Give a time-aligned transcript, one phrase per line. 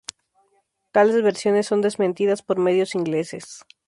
[0.91, 3.63] Tales versiones son desmentidas por medios ingleses.